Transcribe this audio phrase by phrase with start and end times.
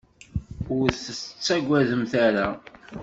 [0.75, 2.47] Ur tt-tettagademt ara.